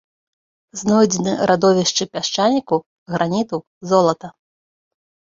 [0.81, 2.75] Знойдзены радовішчы пясчаніку,
[3.17, 3.57] граніту,
[3.91, 4.27] золата.